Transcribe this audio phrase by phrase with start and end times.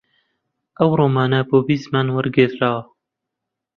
[0.77, 2.81] ئەو ڕۆمانە بۆ بیست زمان وەرگێڕدراوە